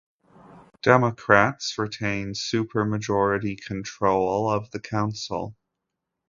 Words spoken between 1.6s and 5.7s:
retained supermajority control of the council.